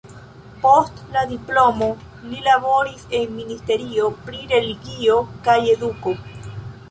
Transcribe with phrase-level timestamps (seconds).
[0.61, 1.89] Post la diplomo
[2.31, 6.15] li laboris en ministerio pri Religio kaj Eduko.